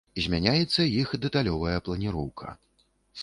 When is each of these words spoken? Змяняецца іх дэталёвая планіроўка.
Змяняецца 0.25 0.85
іх 1.01 1.11
дэталёвая 1.27 1.77
планіроўка. 1.89 2.47